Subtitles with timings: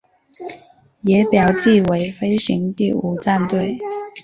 [1.03, 3.77] 也表记为飞行第五战队。